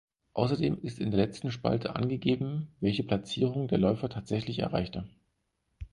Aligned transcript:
Außerdem 0.33 0.79
ist 0.81 0.99
in 0.99 1.11
der 1.11 1.19
letzten 1.19 1.51
Spalte 1.51 1.95
angegeben, 1.95 2.69
welche 2.79 3.03
Platzierung 3.03 3.67
der 3.67 3.77
Läufer 3.77 4.09
tatsächlich 4.09 4.57
erreichte. 4.57 5.07